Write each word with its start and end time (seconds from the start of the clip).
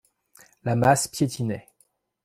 La 0.63 0.75
masse 0.75 1.07
piétinait. 1.07 1.67